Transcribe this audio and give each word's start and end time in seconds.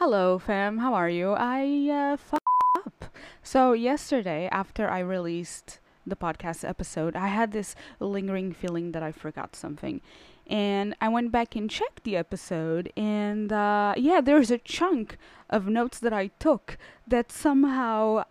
Hello, 0.00 0.38
fam. 0.38 0.78
How 0.78 0.94
are 0.94 1.10
you? 1.10 1.32
I 1.36 1.90
uh, 1.92 2.16
fucked 2.16 2.40
up. 2.74 3.04
So 3.42 3.74
yesterday, 3.74 4.48
after 4.50 4.88
I 4.88 5.00
released 5.00 5.78
the 6.06 6.16
podcast 6.16 6.66
episode, 6.66 7.14
I 7.14 7.26
had 7.28 7.52
this 7.52 7.76
lingering 7.98 8.54
feeling 8.54 8.92
that 8.92 9.02
I 9.02 9.12
forgot 9.12 9.54
something, 9.54 10.00
and 10.46 10.96
I 11.02 11.10
went 11.10 11.32
back 11.32 11.54
and 11.54 11.68
checked 11.68 12.04
the 12.04 12.16
episode, 12.16 12.90
and 12.96 13.52
uh, 13.52 13.92
yeah, 13.94 14.22
there's 14.22 14.50
a 14.50 14.56
chunk 14.56 15.18
of 15.50 15.66
notes 15.66 15.98
that 15.98 16.14
I 16.14 16.28
took 16.38 16.78
that 17.06 17.30
somehow 17.30 18.24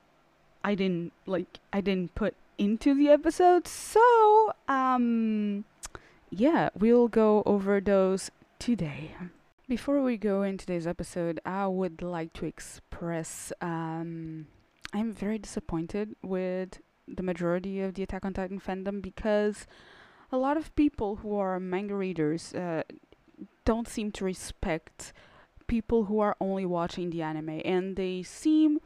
I 0.64 0.74
didn't 0.74 1.14
like. 1.28 1.60
I 1.72 1.82
didn't 1.82 2.16
put 2.16 2.34
into 2.58 2.96
the 2.96 3.10
episode. 3.10 3.68
So, 3.68 4.54
um, 4.68 5.66
yeah, 6.32 6.70
we'll 6.74 7.10
go 7.10 7.44
over 7.46 7.80
those 7.80 8.32
today. 8.58 9.12
Before 9.70 10.02
we 10.02 10.18
go 10.18 10.42
in 10.42 10.58
today's 10.58 10.88
episode, 10.88 11.40
I 11.46 11.68
would 11.68 12.02
like 12.02 12.34
to 12.34 12.48
express 12.48 13.54
um, 13.62 14.48
I'm 14.94 15.14
very 15.14 15.38
disappointed 15.38 16.16
with 16.24 16.80
the 17.08 17.22
majority 17.22 17.80
of 17.82 17.94
the 17.94 18.02
Attack 18.02 18.26
on 18.26 18.34
Titan 18.34 18.60
fandom 18.60 19.00
because 19.00 19.68
a 20.32 20.38
lot 20.38 20.58
of 20.58 20.76
people 20.76 21.18
who 21.18 21.38
are 21.38 21.60
manga 21.60 21.94
readers 21.94 22.52
uh, 22.56 22.82
don't 23.64 23.88
seem 23.88 24.12
to 24.14 24.26
respect 24.26 25.14
people 25.68 26.06
who 26.06 26.20
are 26.20 26.36
only 26.42 26.66
watching 26.66 27.12
the 27.12 27.22
anime 27.22 27.62
and 27.64 27.96
they 27.96 28.24
seem 28.24 28.80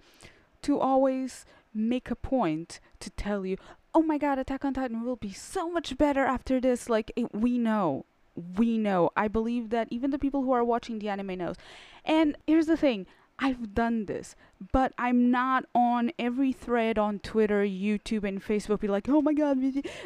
to 0.63 0.81
always 0.81 1.45
make 1.73 2.11
a 2.11 2.15
point 2.15 2.81
to 2.99 3.09
tell 3.11 3.45
you, 3.45 3.55
oh 3.95 4.01
my 4.01 4.17
god, 4.17 4.37
Attack 4.37 4.65
on 4.65 4.73
Titan 4.73 5.05
will 5.05 5.15
be 5.15 5.31
so 5.31 5.71
much 5.71 5.97
better 5.97 6.25
after 6.25 6.59
this. 6.59 6.89
Like, 6.89 7.09
it, 7.15 7.33
we 7.33 7.57
know. 7.57 8.03
We 8.35 8.77
know. 8.77 9.11
I 9.15 9.27
believe 9.27 9.69
that 9.69 9.87
even 9.91 10.11
the 10.11 10.19
people 10.19 10.43
who 10.43 10.51
are 10.51 10.63
watching 10.63 10.99
the 10.99 11.09
anime 11.09 11.37
knows. 11.37 11.55
And 12.05 12.37
here's 12.47 12.67
the 12.67 12.77
thing. 12.77 13.05
I've 13.39 13.73
done 13.73 14.05
this, 14.05 14.35
but 14.71 14.93
I'm 14.97 15.31
not 15.31 15.65
on 15.73 16.11
every 16.19 16.53
thread 16.53 16.99
on 16.99 17.17
Twitter, 17.19 17.63
YouTube, 17.63 18.23
and 18.23 18.43
Facebook. 18.43 18.81
Be 18.81 18.87
like, 18.87 19.09
oh 19.09 19.21
my 19.21 19.33
god, 19.33 19.57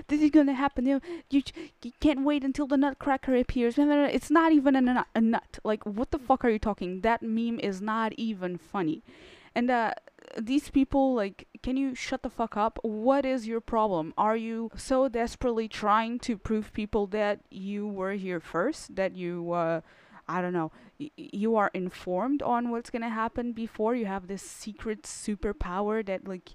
this 0.07 0.21
is 0.21 0.31
gonna 0.31 0.53
happen. 0.53 0.85
You, 0.85 1.01
you, 1.29 1.43
you 1.83 1.91
can't 1.99 2.23
wait 2.23 2.43
until 2.43 2.67
the 2.67 2.77
Nutcracker 2.77 3.35
appears. 3.35 3.75
It's 3.77 4.31
not 4.31 4.53
even 4.53 4.75
a 4.77 4.81
nut, 4.81 5.07
a 5.13 5.21
nut. 5.21 5.59
Like, 5.63 5.85
what 5.85 6.11
the 6.11 6.19
fuck 6.19 6.45
are 6.45 6.49
you 6.49 6.59
talking? 6.59 7.01
That 7.01 7.21
meme 7.21 7.59
is 7.59 7.81
not 7.81 8.13
even 8.13 8.57
funny. 8.57 9.03
And 9.53 9.69
uh, 9.69 9.93
these 10.39 10.69
people 10.69 11.13
like 11.13 11.46
can 11.61 11.77
you 11.77 11.95
shut 11.95 12.23
the 12.23 12.29
fuck 12.29 12.55
up? 12.57 12.79
What 12.83 13.25
is 13.25 13.47
your 13.47 13.61
problem? 13.61 14.13
Are 14.17 14.37
you 14.37 14.71
so 14.75 15.07
desperately 15.07 15.67
trying 15.67 16.19
to 16.19 16.37
prove 16.37 16.73
people 16.73 17.07
that 17.07 17.39
you 17.49 17.87
were 17.87 18.13
here 18.13 18.39
first 18.39 18.95
that 18.95 19.15
you 19.15 19.51
uh 19.51 19.81
i 20.29 20.41
don't 20.41 20.53
know 20.53 20.71
y- 20.99 21.09
you 21.15 21.55
are 21.55 21.71
informed 21.73 22.41
on 22.41 22.69
what's 22.69 22.89
gonna 22.89 23.09
happen 23.09 23.53
before? 23.53 23.95
You 23.95 24.05
have 24.05 24.27
this 24.27 24.41
secret 24.41 25.03
superpower 25.03 26.05
that 26.05 26.27
like 26.27 26.49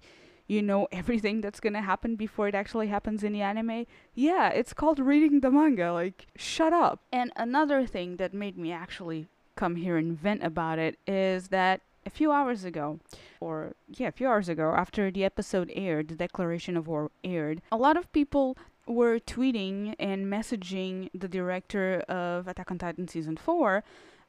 you 0.46 0.60
know 0.60 0.88
everything 0.92 1.40
that's 1.40 1.60
gonna 1.60 1.82
happen 1.82 2.16
before 2.16 2.48
it 2.48 2.54
actually 2.54 2.88
happens 2.88 3.22
in 3.24 3.32
the 3.32 3.42
anime? 3.42 3.86
Yeah 4.14 4.48
it's 4.50 4.72
called 4.72 4.98
reading 4.98 5.40
the 5.40 5.50
manga 5.50 5.92
like 5.92 6.26
shut 6.36 6.72
up. 6.72 7.00
And 7.12 7.32
another 7.36 7.86
thing 7.86 8.16
that 8.16 8.34
made 8.34 8.58
me 8.58 8.72
actually 8.72 9.28
come 9.56 9.76
here 9.76 9.96
and 9.96 10.18
vent 10.18 10.42
about 10.42 10.78
it 10.78 10.98
is 11.06 11.48
that 11.48 11.80
a 12.04 12.10
few 12.10 12.32
hours 12.32 12.64
ago, 12.64 13.00
or 13.40 13.74
yeah, 13.88 14.08
a 14.08 14.12
few 14.12 14.28
hours 14.28 14.48
ago, 14.48 14.74
after 14.76 15.10
the 15.10 15.24
episode 15.24 15.70
aired, 15.74 16.08
the 16.08 16.14
Declaration 16.14 16.76
of 16.76 16.86
War 16.86 17.10
aired, 17.22 17.62
a 17.70 17.76
lot 17.76 17.96
of 17.96 18.10
people 18.12 18.56
were 18.86 19.18
tweeting 19.18 19.94
and 19.98 20.26
messaging 20.26 21.08
the 21.14 21.28
director 21.28 22.00
of 22.08 22.48
Attack 22.48 22.70
on 22.70 22.78
Titan 22.78 23.08
season 23.08 23.36
four. 23.36 23.84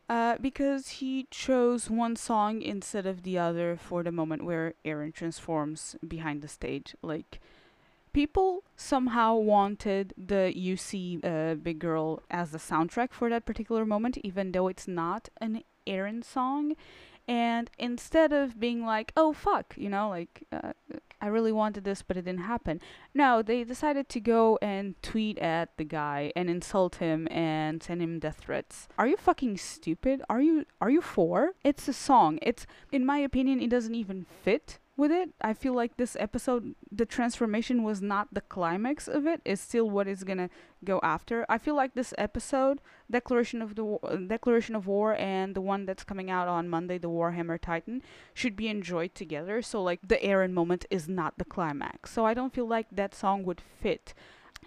Uh, 0.09 0.35
because 0.41 0.89
he 0.99 1.27
chose 1.31 1.89
one 1.89 2.15
song 2.15 2.61
instead 2.61 3.05
of 3.05 3.23
the 3.23 3.37
other 3.37 3.77
for 3.77 4.03
the 4.03 4.11
moment 4.11 4.43
where 4.43 4.73
Eren 4.85 5.13
transforms 5.13 5.95
behind 6.05 6.41
the 6.41 6.47
stage. 6.47 6.93
Like, 7.01 7.39
people 8.11 8.63
somehow 8.75 9.35
wanted 9.35 10.13
the 10.17 10.53
UC 10.55 11.23
uh, 11.23 11.55
Big 11.55 11.79
Girl 11.79 12.21
as 12.29 12.51
the 12.51 12.57
soundtrack 12.57 13.11
for 13.11 13.29
that 13.29 13.45
particular 13.45 13.85
moment, 13.85 14.17
even 14.25 14.51
though 14.51 14.67
it's 14.67 14.89
not 14.89 15.29
an 15.39 15.63
Eren 15.87 16.23
song 16.23 16.75
and 17.27 17.69
instead 17.77 18.33
of 18.33 18.59
being 18.59 18.85
like 18.85 19.11
oh 19.15 19.33
fuck 19.33 19.73
you 19.77 19.89
know 19.89 20.09
like 20.09 20.43
uh, 20.51 20.73
i 21.21 21.27
really 21.27 21.51
wanted 21.51 21.83
this 21.83 22.01
but 22.01 22.17
it 22.17 22.25
didn't 22.25 22.41
happen 22.41 22.79
no 23.13 23.41
they 23.41 23.63
decided 23.63 24.09
to 24.09 24.19
go 24.19 24.57
and 24.61 25.01
tweet 25.01 25.37
at 25.39 25.69
the 25.77 25.83
guy 25.83 26.31
and 26.35 26.49
insult 26.49 26.95
him 26.95 27.27
and 27.31 27.81
send 27.83 28.01
him 28.01 28.19
death 28.19 28.37
threats. 28.37 28.87
Are 28.97 29.07
you 29.07 29.17
fucking 29.17 29.57
stupid? 29.57 30.21
Are 30.29 30.41
you 30.41 30.65
are 30.81 30.89
you 30.89 31.01
four 31.01 31.53
it's 31.63 31.87
a 31.87 31.93
song. 31.93 32.39
It's 32.41 32.65
in 32.91 33.05
my 33.05 33.17
opinion 33.17 33.61
it 33.61 33.69
doesn't 33.69 33.95
even 33.95 34.25
fit 34.43 34.79
with 34.95 35.11
it. 35.11 35.31
I 35.41 35.53
feel 35.53 35.73
like 35.73 35.97
this 35.97 36.15
episode, 36.19 36.75
the 36.91 37.05
transformation 37.05 37.83
was 37.83 38.01
not 38.01 38.33
the 38.33 38.41
climax 38.41 39.07
of 39.07 39.25
it. 39.25 39.41
It's 39.43 39.61
still 39.61 39.89
what 39.89 40.07
is 40.07 40.23
gonna 40.23 40.49
go 40.83 40.99
after. 41.01 41.45
I 41.49 41.57
feel 41.57 41.75
like 41.75 41.95
this 41.95 42.13
episode, 42.17 42.79
Declaration 43.09 43.61
of 43.61 43.75
the 43.75 44.25
Declaration 44.27 44.75
of 44.75 44.85
War, 44.87 45.15
and 45.15 45.55
the 45.55 45.61
one 45.61 45.85
that's 45.85 46.03
coming 46.03 46.29
out 46.29 46.47
on 46.47 46.69
Monday, 46.69 46.97
the 46.97 47.09
Warhammer 47.09 47.59
Titan, 47.59 48.01
should 48.33 48.55
be 48.55 48.67
enjoyed 48.67 49.15
together. 49.15 49.61
So 49.61 49.81
like 49.81 49.99
the 50.07 50.17
Eren 50.17 50.51
moment 50.51 50.85
is 50.89 51.07
not 51.09 51.37
the 51.37 51.45
climax. 51.45 52.11
So 52.11 52.25
I 52.25 52.33
don't 52.33 52.53
feel 52.53 52.67
like 52.67 52.87
that 52.91 53.15
song 53.15 53.43
would 53.43 53.61
fit. 53.61 54.13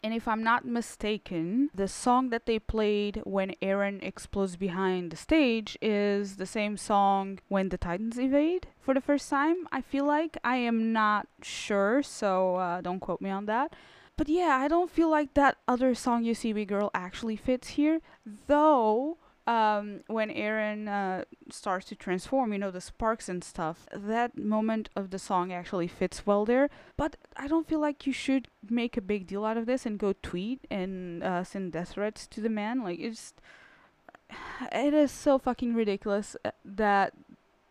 And 0.02 0.14
if 0.14 0.28
I'm 0.28 0.42
not 0.42 0.64
mistaken, 0.64 1.70
the 1.74 1.88
song 1.88 2.30
that 2.30 2.46
they 2.46 2.58
played 2.58 3.22
when 3.24 3.54
Eren 3.62 4.02
explodes 4.02 4.56
behind 4.56 5.10
the 5.10 5.16
stage 5.16 5.76
is 5.80 6.36
the 6.36 6.46
same 6.46 6.76
song 6.76 7.38
when 7.48 7.68
the 7.68 7.78
Titans 7.78 8.18
invade 8.18 8.68
for 8.80 8.94
the 8.94 9.00
first 9.00 9.28
time. 9.28 9.66
I 9.72 9.80
feel 9.80 10.04
like 10.04 10.36
I 10.44 10.56
am 10.56 10.92
not 10.92 11.26
sure, 11.42 12.02
so 12.02 12.56
uh, 12.56 12.80
don't 12.80 13.00
quote 13.00 13.20
me 13.20 13.30
on 13.30 13.46
that. 13.46 13.74
But 14.16 14.28
yeah, 14.28 14.58
I 14.60 14.68
don't 14.68 14.90
feel 14.90 15.10
like 15.10 15.34
that 15.34 15.58
other 15.68 15.94
song 15.94 16.24
YouSeeBIGGIRL 16.24 16.90
actually 16.94 17.36
fits 17.36 17.68
here, 17.68 18.00
though 18.46 19.18
um, 19.46 20.00
when 20.08 20.30
Eren 20.30 20.88
uh, 20.88 21.24
starts 21.50 21.86
to 21.86 21.94
transform, 21.94 22.52
you 22.52 22.58
know, 22.58 22.70
the 22.70 22.80
sparks 22.80 23.28
and 23.28 23.44
stuff, 23.44 23.86
that 23.94 24.36
moment 24.36 24.88
of 24.96 25.10
the 25.10 25.18
song 25.18 25.52
actually 25.52 25.86
fits 25.86 26.26
well 26.26 26.44
there. 26.44 26.68
But 26.96 27.16
I 27.36 27.46
don't 27.46 27.68
feel 27.68 27.80
like 27.80 28.06
you 28.06 28.12
should 28.12 28.48
make 28.68 28.96
a 28.96 29.00
big 29.00 29.26
deal 29.26 29.44
out 29.44 29.56
of 29.56 29.66
this 29.66 29.86
and 29.86 29.98
go 29.98 30.14
tweet 30.20 30.66
and 30.70 31.22
uh, 31.22 31.44
send 31.44 31.72
death 31.72 31.90
threats 31.90 32.26
to 32.28 32.40
the 32.40 32.48
man. 32.48 32.82
Like, 32.82 32.98
it's. 32.98 33.34
It 34.72 34.92
is 34.92 35.12
so 35.12 35.38
fucking 35.38 35.74
ridiculous 35.74 36.34
uh, 36.44 36.50
that 36.64 37.12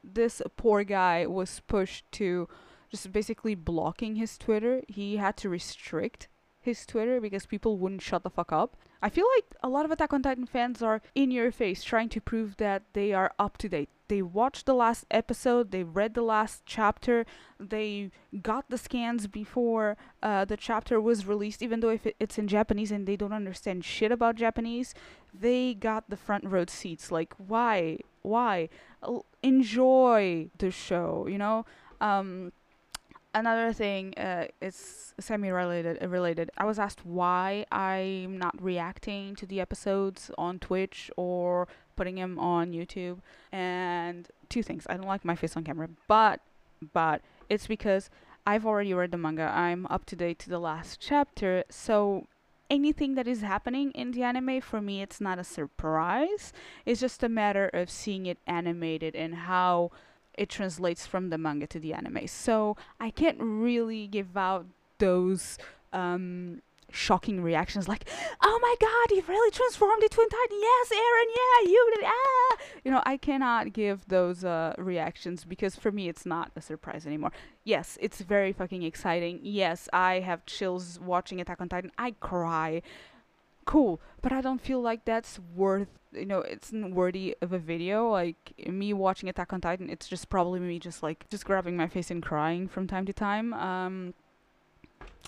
this 0.04 0.42
poor 0.56 0.84
guy 0.84 1.26
was 1.26 1.62
pushed 1.68 2.10
to 2.14 2.48
just 2.90 3.12
basically 3.12 3.56
blocking 3.56 4.16
his 4.16 4.38
Twitter. 4.38 4.82
He 4.88 5.18
had 5.18 5.36
to 5.38 5.50
restrict 5.50 6.28
his 6.62 6.86
Twitter 6.86 7.20
because 7.20 7.46
people 7.46 7.78
wouldn't 7.78 8.02
shut 8.02 8.24
the 8.24 8.30
fuck 8.30 8.52
up. 8.52 8.78
I 9.06 9.10
feel 9.10 9.28
like 9.36 9.46
a 9.62 9.70
lot 9.70 9.86
of 9.86 9.92
Attack 9.92 10.14
on 10.14 10.24
Titan 10.24 10.48
fans 10.48 10.82
are 10.82 11.00
in 11.14 11.30
your 11.30 11.52
face 11.52 11.84
trying 11.84 12.10
to 12.10 12.20
prove 12.20 12.58
that 12.58 12.82
they 12.94 13.14
are 13.14 13.32
up 13.38 13.56
to 13.60 13.70
date. 13.70 13.90
They 14.08 14.24
watched 14.24 14.66
the 14.66 14.74
last 14.74 15.06
episode, 15.12 15.70
they 15.70 15.84
read 15.84 16.16
the 16.16 16.24
last 16.24 16.64
chapter, 16.66 17.24
they 17.60 18.10
got 18.42 18.72
the 18.72 18.80
scans 18.80 19.28
before 19.28 19.96
uh, 20.24 20.46
the 20.46 20.58
chapter 20.58 21.00
was 21.00 21.28
released, 21.28 21.62
even 21.62 21.82
though 21.82 21.90
if 21.90 22.08
it's 22.20 22.40
in 22.40 22.48
Japanese 22.48 22.92
and 22.92 23.06
they 23.06 23.16
don't 23.16 23.32
understand 23.32 23.86
shit 23.86 24.12
about 24.12 24.38
Japanese, 24.38 24.96
they 25.32 25.76
got 25.76 26.10
the 26.10 26.18
front 26.18 26.44
row 26.44 26.66
seats. 26.68 27.12
Like, 27.12 27.36
why? 27.38 28.00
Why? 28.24 28.70
enjoy 29.44 30.50
the 30.58 30.72
show, 30.72 31.28
you 31.30 31.38
know? 31.38 31.64
Um, 32.02 32.54
another 33.36 33.74
thing 33.74 34.14
uh, 34.18 34.48
is 34.62 35.14
semi-related 35.20 36.02
related. 36.10 36.50
I 36.58 36.66
was 36.66 36.80
asked 36.80 37.06
why 37.06 37.66
i'm 37.72 38.38
not 38.38 38.56
reacting 38.62 39.36
to 39.36 39.46
the 39.46 39.62
episodes 39.62 40.32
on 40.38 40.58
twitch 40.60 41.12
or 41.16 41.68
putting 41.96 42.16
them 42.16 42.40
on 42.40 42.72
youtube 42.72 43.20
and 43.52 44.28
two 44.50 44.64
things. 44.64 44.88
I 44.90 44.96
don't 44.98 45.08
like 45.08 45.24
my 45.24 45.36
face 45.36 45.56
on 45.56 45.64
camera 45.64 45.90
but 46.08 46.40
but 46.94 47.22
it's 47.50 47.68
because 47.68 48.10
i've 48.48 48.66
already 48.66 48.94
read 48.94 49.12
the 49.12 49.18
manga. 49.18 49.52
I'm 49.54 49.86
up 49.88 50.06
to 50.08 50.16
date 50.16 50.40
to 50.40 50.50
the 50.50 50.60
last 50.60 51.00
chapter. 51.00 51.64
So 51.70 52.28
anything 52.70 53.16
that 53.16 53.28
is 53.28 53.42
happening 53.42 53.92
in 53.92 54.12
the 54.12 54.24
anime 54.24 54.62
for 54.62 54.82
me 54.82 55.02
it's 55.02 55.22
not 55.22 55.40
a 55.40 55.44
surprise. 55.44 56.54
It's 56.86 57.02
just 57.02 57.22
a 57.22 57.30
matter 57.30 57.70
of 57.74 57.90
seeing 57.90 58.26
it 58.26 58.40
animated 58.48 59.16
and 59.16 59.36
how 59.36 59.92
it 60.38 60.50
translates 60.50 61.06
from 61.06 61.30
the 61.30 61.38
manga 61.38 61.68
to 61.68 61.80
the 61.80 61.94
anime. 61.94 62.28
So 62.28 62.78
I 63.00 63.10
can't 63.10 63.38
really 63.40 64.08
give 64.08 64.36
out 64.38 64.66
those 64.98 65.58
um, 65.94 66.62
shocking 66.92 67.42
reactions 67.42 67.88
like, 67.88 68.08
"Oh 68.42 68.60
my 68.62 68.76
God, 68.80 69.16
you've 69.16 69.30
really 69.30 69.52
transformed 69.52 70.04
into 70.04 70.22
a 70.22 70.28
Titan! 70.28 70.58
Yes, 70.60 70.90
Eren, 70.90 71.26
yeah, 71.36 71.72
you 71.72 71.92
did! 71.96 72.06
Ah!" 72.06 72.58
You 72.84 72.92
know, 72.92 73.04
I 73.06 73.18
cannot 73.18 73.74
give 73.74 74.08
those 74.08 74.44
uh, 74.44 74.74
reactions 74.78 75.44
because 75.46 75.76
for 75.76 75.92
me, 75.92 76.08
it's 76.08 76.26
not 76.26 76.52
a 76.56 76.62
surprise 76.62 77.06
anymore. 77.06 77.32
Yes, 77.64 77.98
it's 78.02 78.22
very 78.22 78.54
fucking 78.54 78.84
exciting. 78.84 79.40
Yes, 79.44 79.90
I 79.92 80.20
have 80.20 80.46
chills 80.46 81.00
watching 81.00 81.42
Attack 81.42 81.62
on 81.62 81.70
Titan. 81.70 81.92
I 81.98 82.12
cry 82.20 82.82
cool, 83.66 84.02
but 84.22 84.32
I 84.32 84.42
don't 84.42 84.62
feel 84.62 84.82
like 84.82 85.06
that's 85.06 85.40
worth 85.56 85.88
you 86.12 86.26
know 86.26 86.40
it's 86.40 86.72
worthy 86.72 87.36
of 87.42 87.52
a 87.52 87.60
video 87.60 88.10
like 88.10 88.54
me 88.70 88.94
watching 88.94 89.28
attack 89.28 89.52
on 89.52 89.60
titan 89.60 89.90
it's 89.90 90.08
just 90.08 90.30
probably 90.30 90.62
me 90.62 90.80
just 90.80 91.04
like 91.04 91.30
just 91.30 91.44
grabbing 91.44 91.76
my 91.76 91.90
face 91.90 92.10
and 92.10 92.24
crying 92.24 92.70
from 92.70 92.88
time 92.88 93.06
to 93.06 93.12
time 93.12 93.54
um 93.56 94.14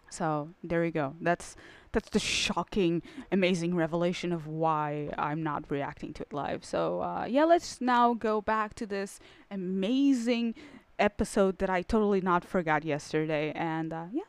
so 0.09 0.49
there 0.63 0.83
you 0.85 0.91
go. 0.91 1.15
That's 1.21 1.55
that's 1.91 2.09
the 2.09 2.19
shocking 2.19 3.01
amazing 3.31 3.73
revelation 3.73 4.31
of 4.31 4.45
why 4.45 5.09
i'm 5.17 5.41
not 5.41 5.69
reacting 5.69 6.13
to 6.13 6.23
it 6.23 6.33
live. 6.33 6.63
So 6.63 7.01
uh, 7.01 7.25
yeah 7.27 7.45
let's 7.45 7.81
now 7.81 8.13
go 8.13 8.41
back 8.41 8.73
to 8.75 8.85
this 8.85 9.19
amazing 9.49 10.53
episode 10.99 11.59
that 11.59 11.69
i 11.69 11.83
totally 11.83 12.19
not 12.21 12.43
forgot 12.43 12.83
yesterday 12.83 13.51
and 13.53 13.93
uh, 13.93 14.05
yeah 14.11 14.23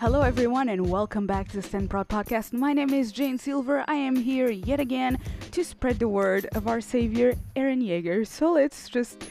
Hello, 0.00 0.22
everyone, 0.22 0.70
and 0.70 0.88
welcome 0.88 1.26
back 1.26 1.50
to 1.50 1.56
the 1.56 1.62
Stand 1.62 1.90
Proud 1.90 2.08
podcast. 2.08 2.54
My 2.54 2.72
name 2.72 2.88
is 2.88 3.12
Jane 3.12 3.36
Silver. 3.36 3.84
I 3.86 3.96
am 3.96 4.16
here 4.16 4.50
yet 4.50 4.80
again 4.80 5.18
to 5.50 5.62
spread 5.62 5.98
the 5.98 6.08
word 6.08 6.48
of 6.54 6.66
our 6.66 6.80
savior, 6.80 7.34
Eren 7.54 7.86
Yeager. 7.86 8.26
So 8.26 8.50
let's 8.52 8.88
just. 8.88 9.22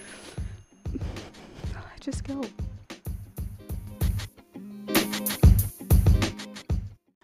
just 2.00 2.24
go. 2.24 2.44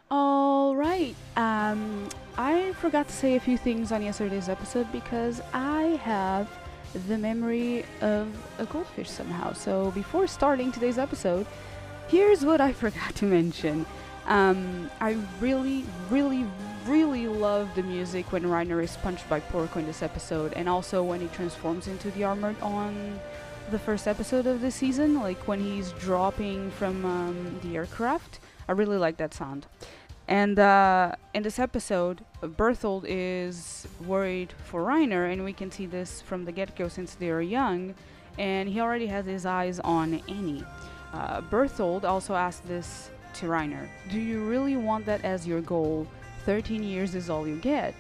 All 0.09 0.75
right. 0.75 1.13
Um, 1.38 2.09
I 2.39 2.74
forgot 2.81 3.07
to 3.09 3.13
say 3.13 3.36
a 3.36 3.39
few 3.39 3.59
things 3.59 3.92
on 3.92 4.01
yesterday's 4.01 4.50
episode 4.50 4.92
because 4.92 5.39
I 5.53 6.00
have 6.01 6.50
the 7.07 7.18
memory 7.19 7.86
of 8.01 8.27
a 8.57 8.65
goldfish 8.65 9.12
somehow. 9.12 9.53
So 9.53 9.92
before 9.92 10.25
starting 10.25 10.71
today's 10.71 10.97
episode, 10.97 11.45
Here's 12.07 12.46
what 12.46 12.62
I 12.62 12.74
forgot 12.84 13.16
to 13.16 13.25
mention. 13.25 13.86
Um, 14.28 14.90
I 15.00 15.18
really, 15.40 15.86
really, 16.10 16.46
really 16.88 17.28
love 17.28 17.69
the 17.75 17.84
music 17.84 18.31
when 18.31 18.44
Reiner 18.44 18.84
is 18.84 18.98
punched 18.98 19.28
by 19.30 19.40
Porco 19.40 19.80
in 19.80 19.86
this 19.86 20.02
episode, 20.02 20.54
and 20.54 20.68
also 20.68 21.04
when 21.04 21.22
he 21.22 21.28
transforms 21.28 21.88
into 21.88 22.12
the 22.12 22.24
armored 22.24 22.60
on 22.62 23.19
the 23.72 23.80
first 23.80 24.07
episode 24.07 24.46
of 24.46 24.62
the 24.62 24.72
season, 24.72 25.19
like 25.19 25.48
when 25.48 25.60
he's 25.60 25.92
dropping 25.94 26.72
from 26.72 27.06
um, 27.06 27.60
the 27.63 27.75
aircraft. 27.75 28.40
I 28.68 28.72
really 28.74 28.98
like 28.98 29.18
that 29.18 29.34
sound. 29.34 29.68
And 30.28 30.57
uh, 30.57 31.13
in 31.36 31.44
this 31.44 31.60
episode, 31.60 32.25
Bertholdt 32.42 33.06
is 33.07 33.88
worried 34.06 34.54
for 34.66 34.81
Reiner, 34.84 35.31
and 35.31 35.44
we 35.44 35.54
can 35.54 35.69
see 35.69 35.86
this 35.86 36.22
from 36.22 36.46
the 36.46 36.52
get 36.52 36.75
go 36.75 36.88
since 36.88 37.13
they 37.13 37.30
are 37.30 37.42
young, 37.42 37.94
and 38.40 38.68
he 38.69 38.80
already 38.80 39.07
has 39.07 39.25
his 39.25 39.46
eyes 39.46 39.80
on 39.80 40.16
Annie. 40.28 40.63
Uh, 41.16 41.40
Bertholdt 41.42 42.04
also 42.04 42.36
asked 42.36 42.68
this 42.68 43.10
to 43.36 43.46
Reiner 43.46 43.88
Do 44.12 44.20
you 44.20 44.44
really 44.44 44.76
want 44.76 45.06
that 45.06 45.24
as 45.24 45.48
your 45.48 45.62
goal? 45.62 46.08
13 46.46 46.84
years 46.84 47.16
is 47.16 47.30
all 47.30 47.48
you 47.48 47.56
get. 47.56 47.96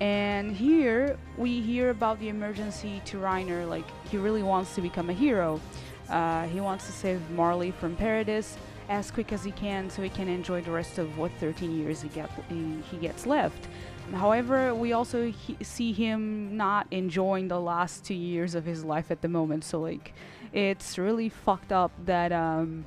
And 0.00 0.56
here 0.56 1.18
we 1.36 1.60
hear 1.60 1.90
about 1.90 2.18
the 2.20 2.28
emergency 2.28 3.02
to 3.06 3.18
Reiner, 3.18 3.68
like 3.68 3.84
he 4.08 4.16
really 4.16 4.42
wants 4.42 4.74
to 4.76 4.80
become 4.80 5.10
a 5.10 5.12
hero. 5.12 5.60
Uh, 6.08 6.44
he 6.44 6.60
wants 6.60 6.86
to 6.86 6.92
save 6.92 7.20
Marley 7.30 7.70
from 7.72 7.96
Paradis 7.96 8.56
as 8.88 9.10
quick 9.10 9.32
as 9.32 9.44
he 9.44 9.52
can 9.52 9.90
so 9.90 10.02
he 10.02 10.08
can 10.08 10.28
enjoy 10.28 10.60
the 10.60 10.70
rest 10.70 10.98
of 10.98 11.18
what 11.18 11.30
13 11.38 11.78
years 11.78 12.02
he, 12.02 12.08
get, 12.08 12.30
he 12.48 12.96
gets 12.96 13.26
left. 13.26 13.68
However, 14.12 14.74
we 14.74 14.92
also 14.92 15.30
he- 15.30 15.56
see 15.62 15.92
him 15.92 16.56
not 16.56 16.86
enjoying 16.90 17.48
the 17.48 17.60
last 17.60 18.04
two 18.04 18.14
years 18.14 18.54
of 18.54 18.64
his 18.64 18.84
life 18.84 19.10
at 19.10 19.22
the 19.22 19.28
moment. 19.28 19.64
So, 19.64 19.80
like, 19.80 20.12
it's 20.52 20.98
really 20.98 21.28
fucked 21.28 21.72
up 21.72 21.92
that 22.04 22.32
um, 22.32 22.84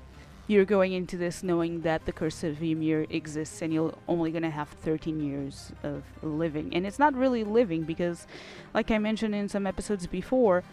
you're 0.48 0.66
going 0.66 0.94
into 0.94 1.18
this 1.18 1.42
knowing 1.42 1.82
that 1.82 2.06
the 2.06 2.12
curse 2.12 2.44
of 2.44 2.62
Ymir 2.62 3.08
exists 3.10 3.62
and 3.62 3.74
you're 3.74 3.94
only 4.08 4.32
gonna 4.32 4.52
have 4.52 4.70
13 4.70 5.20
years 5.20 5.72
of 5.84 6.04
living. 6.22 6.74
And 6.76 6.86
it's 6.86 7.00
not 7.00 7.16
really 7.16 7.44
living 7.44 7.84
because, 7.84 8.28
like 8.74 8.92
I 8.92 8.98
mentioned 8.98 9.34
in 9.34 9.50
some 9.50 9.66
episodes 9.66 10.06
before, 10.06 10.64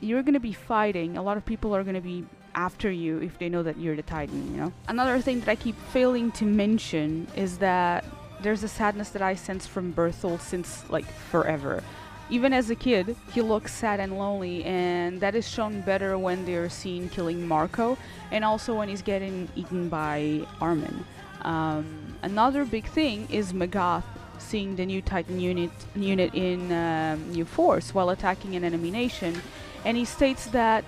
you're 0.00 0.22
gonna 0.22 0.40
be 0.40 0.52
fighting. 0.52 1.16
A 1.16 1.22
lot 1.22 1.36
of 1.36 1.44
people 1.44 1.74
are 1.76 1.84
gonna 1.84 2.00
be 2.00 2.24
after 2.54 2.90
you 2.90 3.18
if 3.18 3.38
they 3.38 3.48
know 3.48 3.62
that 3.62 3.78
you're 3.78 3.96
the 3.96 4.02
Titan, 4.02 4.50
you 4.50 4.60
know? 4.60 4.72
Another 4.88 5.20
thing 5.20 5.40
that 5.40 5.48
I 5.48 5.56
keep 5.56 5.76
failing 5.92 6.30
to 6.32 6.44
mention 6.44 7.26
is 7.36 7.58
that 7.58 8.04
there's 8.40 8.62
a 8.62 8.68
sadness 8.68 9.10
that 9.10 9.22
I 9.22 9.34
sense 9.34 9.66
from 9.66 9.92
Bertholdt 9.92 10.40
since 10.40 10.88
like 10.88 11.06
forever. 11.06 11.82
Even 12.30 12.52
as 12.54 12.70
a 12.70 12.74
kid, 12.74 13.16
he 13.32 13.42
looks 13.42 13.72
sad 13.72 14.00
and 14.00 14.18
lonely, 14.18 14.64
and 14.64 15.20
that 15.20 15.34
is 15.34 15.46
shown 15.46 15.82
better 15.82 16.16
when 16.16 16.44
they're 16.46 16.70
seen 16.70 17.08
killing 17.10 17.46
Marco, 17.46 17.98
and 18.30 18.44
also 18.44 18.74
when 18.74 18.88
he's 18.88 19.02
getting 19.02 19.48
eaten 19.54 19.88
by 19.88 20.46
Armin. 20.60 21.04
Um, 21.42 22.16
another 22.22 22.64
big 22.64 22.86
thing 22.86 23.28
is 23.30 23.52
Magath 23.52 24.04
seeing 24.38 24.76
the 24.76 24.86
new 24.86 25.02
Titan 25.02 25.38
unit 25.38 25.70
unit 25.94 26.34
in 26.34 26.72
um, 26.72 27.30
New 27.30 27.44
Force 27.44 27.94
while 27.94 28.10
attacking 28.10 28.56
an 28.56 28.64
enemy 28.64 28.90
nation, 28.90 29.42
and 29.84 29.96
he 29.96 30.06
states 30.06 30.46
that 30.46 30.84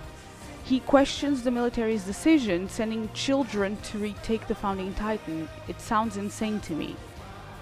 he 0.63 0.79
questions 0.79 1.43
the 1.43 1.51
military's 1.51 2.03
decision 2.03 2.67
sending 2.67 3.09
children 3.13 3.77
to 3.83 3.99
retake 3.99 4.47
the 4.47 4.55
founding 4.55 4.93
Titan. 4.95 5.47
It 5.67 5.79
sounds 5.79 6.17
insane 6.17 6.59
to 6.61 6.73
me 6.73 6.95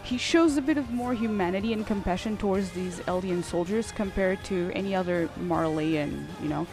he 0.06 0.18
shows 0.18 0.56
a 0.56 0.62
bit 0.62 0.78
of 0.78 0.92
more 0.92 1.14
humanity 1.14 1.74
and 1.74 1.86
compassion 1.86 2.38
towards 2.38 2.72
these 2.72 3.00
Eldian 3.02 3.44
soldiers 3.44 3.92
compared 3.92 4.44
to 4.46 4.72
any 4.74 4.94
other 4.94 5.30
Marleyan, 5.40 6.26
you 6.42 6.48
know. 6.48 6.68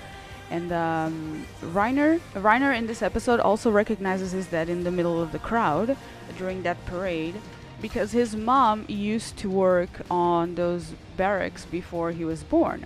And 0.50 0.70
um, 0.70 1.46
Reiner, 1.62 2.20
Reiner 2.34 2.76
in 2.76 2.86
this 2.86 3.00
episode 3.00 3.40
also 3.40 3.70
recognizes 3.70 4.32
his 4.32 4.48
dad 4.48 4.68
in 4.68 4.84
the 4.84 4.90
middle 4.90 5.22
of 5.22 5.32
the 5.32 5.38
crowd 5.38 5.96
during 6.36 6.62
that 6.62 6.84
parade 6.84 7.36
because 7.80 8.12
his 8.12 8.36
mom 8.36 8.84
used 8.86 9.38
to 9.38 9.48
work 9.48 10.02
on 10.10 10.54
those 10.54 10.92
barracks 11.16 11.64
before 11.64 12.12
he 12.12 12.24
was 12.24 12.42
born. 12.42 12.84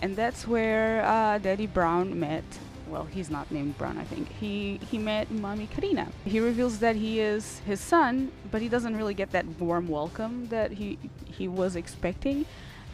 And 0.00 0.14
that's 0.14 0.46
where 0.46 1.04
uh, 1.04 1.38
Daddy 1.38 1.66
Brown 1.66 2.18
met 2.18 2.44
well, 2.92 3.04
he's 3.04 3.30
not 3.30 3.50
named 3.50 3.78
Brown, 3.78 3.96
I 3.96 4.04
think. 4.04 4.28
He 4.38 4.78
he 4.90 4.98
met 4.98 5.30
Mommy 5.30 5.66
Karina. 5.66 6.08
He 6.26 6.40
reveals 6.40 6.78
that 6.80 6.94
he 6.94 7.20
is 7.20 7.60
his 7.60 7.80
son, 7.80 8.30
but 8.50 8.60
he 8.60 8.68
doesn't 8.68 8.94
really 8.94 9.14
get 9.14 9.30
that 9.32 9.46
warm 9.58 9.88
welcome 9.88 10.48
that 10.48 10.72
he 10.72 10.98
he 11.24 11.48
was 11.48 11.74
expecting. 11.74 12.44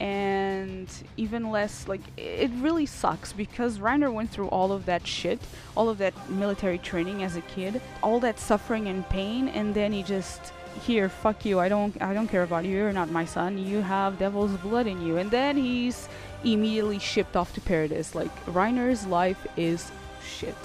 And 0.01 0.89
even 1.17 1.51
less, 1.51 1.89
like, 1.89 2.03
it 2.17 2.53
really 2.61 2.87
sucks 2.87 3.33
because 3.33 3.81
Reiner 3.81 4.13
went 4.13 4.31
through 4.31 4.47
all 4.47 4.71
of 4.71 4.87
that 4.87 5.05
shit, 5.05 5.41
all 5.77 5.89
of 5.89 5.99
that 5.99 6.15
military 6.31 6.79
training 6.79 7.25
as 7.25 7.35
a 7.35 7.41
kid, 7.41 7.83
all 8.01 8.21
that 8.21 8.39
suffering 8.39 8.87
and 8.87 9.09
pain, 9.09 9.49
and 9.49 9.75
then 9.75 9.93
he 9.93 10.05
just 10.05 10.53
here 10.83 11.09
fuck 11.09 11.45
you 11.45 11.59
i 11.59 11.69
don't 11.69 12.01
i 12.01 12.15
don't 12.15 12.29
care 12.29 12.45
about 12.45 12.65
you 12.65 12.71
you're 12.71 12.93
not 12.93 13.11
my 13.11 13.25
son 13.25 13.59
you 13.59 13.81
have 13.81 14.17
devil's 14.17 14.53
blood 14.59 14.87
in 14.87 15.01
you 15.05 15.17
and 15.17 15.29
then 15.29 15.57
he's 15.57 16.09
immediately 16.45 16.99
shipped 16.99 17.37
off 17.37 17.55
to 17.55 17.61
Paradis. 17.61 18.15
Like 18.15 18.35
Reiner's 18.47 19.07
life 19.07 19.47
is 19.57 19.91
shit. 20.25 20.57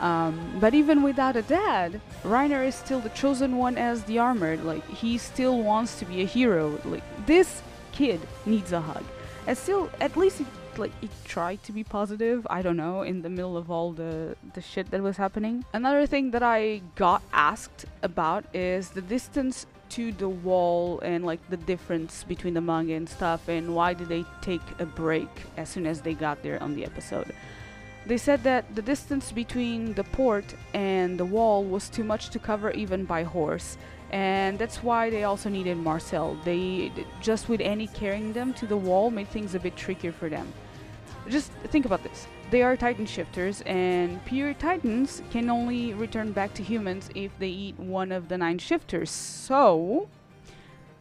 Um, 0.00 0.58
but 0.60 0.74
even 0.74 1.02
without 1.02 1.34
a 1.36 1.42
dad, 1.42 2.00
Reiner 2.22 2.66
is 2.66 2.74
still 2.74 3.00
the 3.00 3.08
chosen 3.10 3.56
one 3.56 3.76
as 3.76 4.04
the 4.04 4.18
armored. 4.18 4.64
Like 4.64 4.86
he 4.88 5.18
still 5.18 5.62
wants 5.62 5.98
to 5.98 6.04
be 6.04 6.22
a 6.22 6.24
hero. 6.24 6.78
Like 6.84 7.02
this 7.26 7.62
kid 7.92 8.20
needs 8.46 8.72
a 8.72 8.80
hug. 8.80 9.04
And 9.46 9.56
still, 9.56 9.90
at 10.00 10.16
least, 10.16 10.38
he, 10.38 10.46
like 10.76 10.92
he 11.00 11.08
tried 11.24 11.62
to 11.64 11.72
be 11.72 11.82
positive. 11.82 12.46
I 12.50 12.62
don't 12.62 12.76
know 12.76 13.02
in 13.02 13.22
the 13.22 13.30
middle 13.30 13.56
of 13.56 13.70
all 13.70 13.92
the 13.92 14.36
the 14.54 14.60
shit 14.60 14.90
that 14.90 15.02
was 15.02 15.16
happening. 15.16 15.64
Another 15.72 16.06
thing 16.06 16.30
that 16.30 16.42
I 16.42 16.82
got 16.94 17.22
asked 17.32 17.86
about 18.02 18.44
is 18.54 18.90
the 18.90 19.02
distance 19.02 19.66
to 19.90 20.12
the 20.12 20.28
wall 20.28 21.00
and 21.00 21.24
like 21.24 21.40
the 21.50 21.56
difference 21.56 22.24
between 22.24 22.54
the 22.54 22.60
manga 22.60 22.94
and 22.94 23.08
stuff 23.08 23.48
and 23.48 23.74
why 23.74 23.94
did 23.94 24.08
they 24.08 24.24
take 24.40 24.62
a 24.78 24.86
break 24.86 25.28
as 25.56 25.68
soon 25.68 25.86
as 25.86 26.00
they 26.02 26.14
got 26.14 26.42
there 26.42 26.62
on 26.62 26.74
the 26.74 26.84
episode. 26.84 27.34
They 28.06 28.18
said 28.18 28.42
that 28.44 28.74
the 28.74 28.82
distance 28.82 29.32
between 29.32 29.94
the 29.94 30.04
port 30.04 30.54
and 30.72 31.18
the 31.18 31.24
wall 31.24 31.64
was 31.64 31.88
too 31.88 32.04
much 32.04 32.30
to 32.30 32.38
cover 32.38 32.70
even 32.70 33.04
by 33.04 33.22
horse 33.22 33.76
and 34.10 34.58
that's 34.58 34.82
why 34.82 35.10
they 35.10 35.24
also 35.24 35.50
needed 35.50 35.76
Marcel. 35.76 36.36
They 36.44 36.90
just 37.20 37.48
with 37.48 37.60
Annie 37.60 37.88
carrying 37.88 38.32
them 38.32 38.54
to 38.54 38.66
the 38.66 38.76
wall 38.76 39.10
made 39.10 39.28
things 39.28 39.54
a 39.54 39.60
bit 39.60 39.76
trickier 39.76 40.12
for 40.12 40.28
them. 40.28 40.50
Just 41.28 41.50
think 41.70 41.84
about 41.84 42.02
this. 42.02 42.26
They 42.50 42.62
are 42.62 42.78
Titan 42.78 43.04
shifters, 43.04 43.60
and 43.66 44.24
pure 44.24 44.54
Titans 44.54 45.22
can 45.30 45.50
only 45.50 45.92
return 45.92 46.32
back 46.32 46.54
to 46.54 46.62
humans 46.62 47.10
if 47.14 47.30
they 47.38 47.48
eat 47.48 47.78
one 47.78 48.10
of 48.10 48.28
the 48.28 48.38
nine 48.38 48.58
shifters. 48.58 49.10
So, 49.10 50.08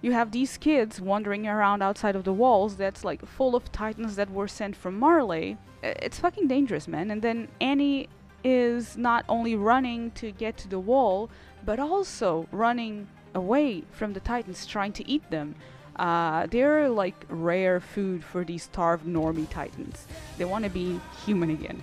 you 0.02 0.12
have 0.12 0.32
these 0.32 0.58
kids 0.58 1.00
wandering 1.00 1.48
around 1.48 1.82
outside 1.82 2.18
of 2.18 2.26
the 2.26 2.34
walls 2.34 2.76
that's 2.76 3.06
like 3.06 3.26
full 3.26 3.56
of 3.56 3.72
Titans 3.72 4.18
that 4.18 4.30
were 4.30 4.50
sent 4.50 4.76
from 4.76 5.00
Marley. 5.00 5.58
It's 5.82 6.20
fucking 6.20 6.50
dangerous, 6.50 6.86
man. 6.86 7.12
And 7.12 7.22
then 7.22 7.48
Annie 7.62 8.10
is 8.44 8.98
not 8.98 9.24
only 9.30 9.56
running 9.56 10.12
to 10.12 10.32
get 10.32 10.58
to 10.58 10.68
the 10.68 10.80
wall, 10.80 11.30
but 11.64 11.80
also 11.80 12.46
running 12.52 13.08
away 13.34 13.86
from 13.92 14.12
the 14.12 14.20
Titans 14.20 14.66
trying 14.66 14.92
to 14.92 15.10
eat 15.10 15.32
them. 15.32 15.56
Uh, 15.98 16.46
they're 16.48 16.90
like 16.90 17.26
rare 17.30 17.80
food 17.80 18.24
for 18.24 18.44
these 18.44 18.64
starved 18.64 19.06
normie 19.06 19.50
titans. 19.50 20.08
They 20.38 20.46
want 20.46 20.64
to 20.64 20.70
be 20.70 21.00
human 21.26 21.50
again. 21.50 21.82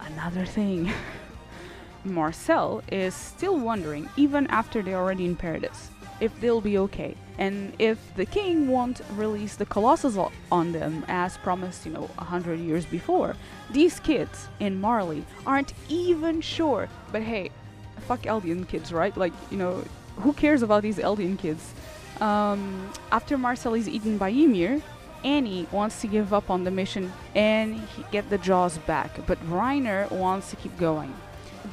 Another 0.00 0.44
thing. 0.44 0.92
Marcel 2.04 2.82
is 2.92 3.14
still 3.14 3.58
wondering, 3.58 4.08
even 4.16 4.46
after 4.48 4.82
they're 4.82 4.98
already 4.98 5.24
in 5.24 5.36
Paradis, 5.36 5.90
if 6.20 6.38
they'll 6.40 6.60
be 6.60 6.76
okay. 6.78 7.16
And 7.38 7.72
if 7.78 7.98
the 8.14 8.26
king 8.26 8.68
won't 8.68 9.00
release 9.12 9.56
the 9.56 9.66
Colossus 9.66 10.16
on 10.52 10.72
them 10.72 11.04
as 11.08 11.36
promised, 11.38 11.86
you 11.86 11.92
know, 11.92 12.10
a 12.18 12.24
hundred 12.24 12.60
years 12.60 12.84
before. 12.84 13.34
These 13.72 13.98
kids 14.00 14.48
in 14.60 14.80
Marley 14.80 15.24
aren't 15.46 15.72
even 15.88 16.40
sure. 16.40 16.88
But 17.10 17.22
hey, 17.22 17.50
fuck 18.06 18.22
Eldian 18.22 18.68
kids, 18.68 18.92
right? 18.92 19.16
Like, 19.16 19.32
you 19.50 19.56
know, 19.56 19.82
who 20.16 20.32
cares 20.32 20.62
about 20.62 20.82
these 20.82 20.98
Eldian 20.98 21.38
kids? 21.38 21.72
Um, 22.20 22.90
after 23.10 23.36
Marcel 23.36 23.74
is 23.74 23.88
eaten 23.88 24.18
by 24.18 24.30
Ymir, 24.30 24.82
Annie 25.24 25.66
wants 25.72 26.00
to 26.02 26.06
give 26.06 26.32
up 26.32 26.50
on 26.50 26.64
the 26.64 26.70
mission 26.70 27.12
and 27.34 27.80
get 28.12 28.28
the 28.30 28.38
jaws 28.38 28.78
back, 28.78 29.10
but 29.26 29.38
Reiner 29.46 30.10
wants 30.10 30.50
to 30.50 30.56
keep 30.56 30.76
going. 30.76 31.12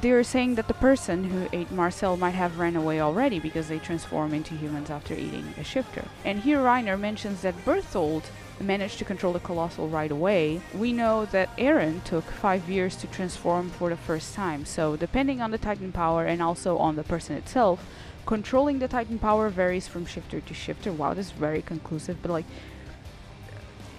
They're 0.02 0.24
saying 0.24 0.56
that 0.56 0.66
the 0.66 0.74
person 0.74 1.22
who 1.22 1.48
ate 1.52 1.70
Marcel 1.70 2.16
might 2.16 2.34
have 2.34 2.58
ran 2.58 2.74
away 2.74 3.00
already 3.00 3.38
because 3.38 3.68
they 3.68 3.78
transform 3.78 4.34
into 4.34 4.54
humans 4.54 4.90
after 4.90 5.14
eating 5.14 5.54
a 5.56 5.62
shifter. 5.62 6.04
And 6.24 6.40
here 6.40 6.58
Reiner 6.58 6.98
mentions 6.98 7.42
that 7.42 7.64
Bertholdt 7.64 8.24
managed 8.58 8.98
to 8.98 9.04
control 9.04 9.32
the 9.32 9.38
Colossal 9.38 9.88
right 9.88 10.10
away. 10.10 10.60
We 10.74 10.92
know 10.92 11.26
that 11.26 11.56
Eren 11.56 12.02
took 12.02 12.24
five 12.24 12.68
years 12.68 12.96
to 12.96 13.06
transform 13.06 13.70
for 13.70 13.90
the 13.90 13.96
first 13.96 14.34
time, 14.34 14.64
so 14.64 14.96
depending 14.96 15.40
on 15.40 15.52
the 15.52 15.58
Titan 15.58 15.92
power 15.92 16.24
and 16.24 16.42
also 16.42 16.78
on 16.78 16.96
the 16.96 17.04
person 17.04 17.36
itself, 17.36 17.86
controlling 18.26 18.80
the 18.80 18.88
Titan 18.88 19.20
power 19.20 19.50
varies 19.50 19.86
from 19.86 20.04
shifter 20.04 20.40
to 20.40 20.52
shifter. 20.52 20.90
Wow, 20.90 21.14
this 21.14 21.26
is 21.26 21.32
very 21.32 21.62
conclusive, 21.62 22.18
but 22.22 22.32
like 22.32 22.46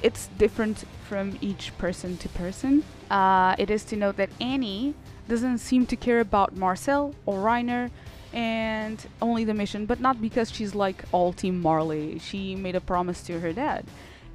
it's 0.01 0.27
different 0.37 0.83
from 1.07 1.37
each 1.39 1.71
person 1.77 2.17
to 2.17 2.27
person. 2.27 2.83
Uh, 3.09 3.55
it 3.57 3.69
is 3.69 3.85
to 3.85 3.95
note 3.95 4.17
that 4.17 4.29
Annie 4.41 4.95
doesn't 5.27 5.59
seem 5.59 5.85
to 5.87 5.95
care 5.95 6.19
about 6.19 6.55
Marcel 6.55 7.15
or 7.25 7.39
Reiner 7.39 7.89
and 8.33 9.05
only 9.21 9.43
the 9.43 9.53
mission, 9.53 9.85
but 9.85 9.99
not 9.99 10.21
because 10.21 10.51
she's 10.51 10.73
like 10.73 11.03
all 11.11 11.31
Team 11.33 11.61
Marley. 11.61 12.19
She 12.19 12.55
made 12.55 12.75
a 12.75 12.81
promise 12.81 13.21
to 13.23 13.39
her 13.39 13.53
dad, 13.53 13.85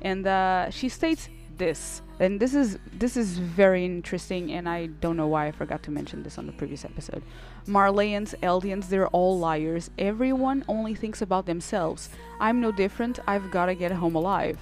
and 0.00 0.26
uh, 0.26 0.71
she 0.71 0.88
states 0.88 1.28
this, 1.57 2.00
and 2.21 2.38
this 2.38 2.54
is 2.54 2.78
this 2.92 3.16
is 3.16 3.38
very 3.38 3.85
interesting, 3.85 4.52
and 4.52 4.68
I 4.68 4.87
don't 4.87 5.16
know 5.16 5.26
why 5.26 5.49
I 5.49 5.50
forgot 5.50 5.83
to 5.85 5.90
mention 5.90 6.23
this 6.23 6.38
on 6.38 6.47
the 6.47 6.52
previous 6.52 6.85
episode. 6.85 7.23
Marleyans, 7.66 8.35
Eldians, 8.40 8.88
they're 8.88 9.09
all 9.09 9.38
liars. 9.38 9.90
Everyone 9.99 10.64
only 10.68 10.95
thinks 10.95 11.21
about 11.21 11.47
themselves. 11.47 12.09
I'm 12.40 12.61
no 12.61 12.71
different. 12.71 13.18
I've 13.26 13.50
gotta 13.50 13.75
get 13.75 13.90
home 13.92 14.14
alive. 14.14 14.59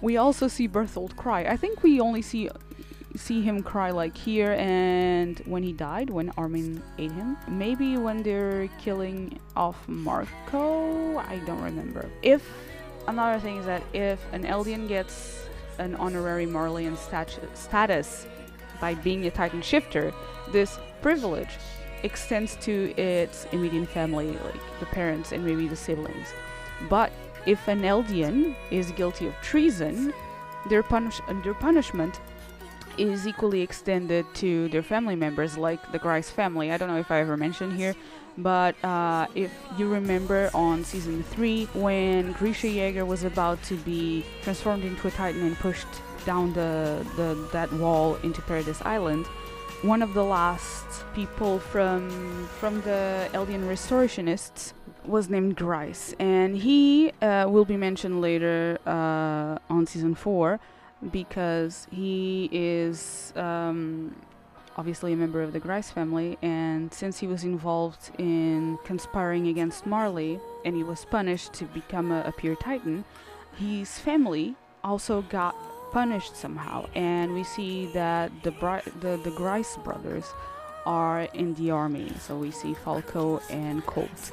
We 0.00 0.16
also 0.16 0.48
see 0.48 0.66
Bertholdt 0.66 1.14
cry. 1.16 1.44
I 1.44 1.56
think 1.56 1.82
we 1.82 2.00
only 2.00 2.22
see 2.22 2.48
see 3.16 3.42
him 3.42 3.62
cry 3.62 3.90
like 3.90 4.16
here 4.16 4.52
and 4.58 5.38
when 5.46 5.62
he 5.62 5.72
died, 5.72 6.10
when 6.10 6.30
Armin 6.36 6.82
ate 6.98 7.12
him. 7.12 7.36
Maybe 7.48 7.96
when 7.96 8.22
they're 8.22 8.68
killing 8.78 9.38
off 9.56 9.88
Marco. 9.88 11.18
I 11.18 11.38
don't 11.46 11.62
remember. 11.62 12.08
If 12.22 12.48
another 13.08 13.40
thing 13.40 13.56
is 13.56 13.66
that 13.66 13.82
if 13.92 14.20
an 14.32 14.44
Eldian 14.44 14.88
gets 14.88 15.46
an 15.78 15.94
honorary 15.96 16.46
Marleyan 16.46 16.96
statu- 16.96 17.48
status 17.54 18.26
by 18.80 18.94
being 18.94 19.26
a 19.26 19.30
Titan 19.30 19.62
shifter, 19.62 20.12
this 20.52 20.78
privilege 21.02 21.50
extends 22.02 22.56
to 22.56 22.94
its 22.98 23.46
immediate 23.52 23.88
family, 23.88 24.28
like 24.28 24.80
the 24.80 24.86
parents 24.86 25.32
and 25.32 25.44
maybe 25.44 25.68
the 25.68 25.76
siblings. 25.76 26.28
But 26.88 27.12
if 27.46 27.68
an 27.68 27.82
Eldian 27.82 28.54
is 28.70 28.90
guilty 28.92 29.26
of 29.26 29.34
treason, 29.42 30.12
their, 30.68 30.82
punish- 30.82 31.20
their 31.42 31.54
punishment 31.54 32.20
is 32.98 33.26
equally 33.26 33.62
extended 33.62 34.26
to 34.34 34.68
their 34.68 34.82
family 34.82 35.16
members, 35.16 35.56
like 35.56 35.92
the 35.92 35.98
Grice 35.98 36.30
family. 36.30 36.72
I 36.72 36.76
don't 36.76 36.88
know 36.88 36.98
if 36.98 37.10
I 37.10 37.20
ever 37.20 37.36
mentioned 37.36 37.74
here, 37.74 37.94
but 38.38 38.82
uh, 38.84 39.26
if 39.34 39.52
you 39.78 39.88
remember 39.88 40.50
on 40.54 40.84
season 40.84 41.22
3, 41.22 41.66
when 41.74 42.32
Grisha 42.32 42.68
Jaeger 42.68 43.04
was 43.04 43.24
about 43.24 43.62
to 43.64 43.76
be 43.76 44.24
transformed 44.42 44.84
into 44.84 45.08
a 45.08 45.10
Titan 45.10 45.42
and 45.42 45.56
pushed 45.56 45.88
down 46.24 46.52
the, 46.52 47.06
the 47.16 47.48
that 47.52 47.72
wall 47.74 48.16
into 48.16 48.42
Paradise 48.42 48.82
Island, 48.82 49.26
one 49.82 50.02
of 50.02 50.12
the 50.14 50.24
last 50.24 50.84
people 51.14 51.58
from 51.58 52.48
from 52.58 52.82
the 52.82 53.28
Eldian 53.32 53.66
restorationists 53.66 54.74
was 55.06 55.30
named 55.30 55.56
Grice, 55.56 56.14
and 56.18 56.56
he 56.56 57.12
uh, 57.22 57.46
will 57.48 57.64
be 57.64 57.76
mentioned 57.76 58.20
later 58.20 58.78
uh, 58.86 59.58
on 59.70 59.86
season 59.86 60.14
four 60.14 60.60
because 61.10 61.86
he 61.90 62.48
is 62.52 63.32
um, 63.36 64.14
obviously 64.76 65.12
a 65.12 65.16
member 65.16 65.42
of 65.42 65.52
the 65.52 65.60
Grice 65.60 65.90
family, 65.90 66.38
and 66.42 66.92
since 66.92 67.18
he 67.18 67.26
was 67.26 67.44
involved 67.44 68.10
in 68.18 68.78
conspiring 68.84 69.48
against 69.48 69.86
Marley 69.86 70.38
and 70.64 70.76
he 70.76 70.82
was 70.82 71.04
punished 71.04 71.52
to 71.54 71.64
become 71.66 72.12
a, 72.12 72.22
a 72.22 72.32
pure 72.32 72.56
Titan, 72.56 73.04
his 73.56 73.98
family 73.98 74.54
also 74.84 75.22
got 75.22 75.54
punished 75.92 76.36
somehow, 76.36 76.86
and 76.94 77.34
we 77.34 77.42
see 77.42 77.86
that 77.92 78.30
the 78.42 78.52
Bri- 78.52 78.92
the 79.00 79.16
the 79.24 79.30
Grice 79.32 79.76
brothers 79.78 80.32
are 80.86 81.22
in 81.34 81.54
the 81.54 81.70
army. 81.70 82.12
So 82.20 82.36
we 82.36 82.50
see 82.50 82.74
Falco 82.74 83.40
and 83.50 83.84
Colt. 83.86 84.32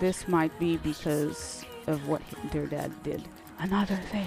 This 0.00 0.26
might 0.26 0.58
be 0.58 0.78
because 0.78 1.64
of 1.86 2.08
what 2.08 2.22
their 2.52 2.66
dad 2.66 2.90
did. 3.02 3.22
Another 3.58 3.96
thing. 4.10 4.26